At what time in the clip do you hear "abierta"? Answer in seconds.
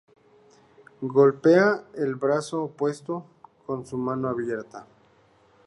4.29-4.87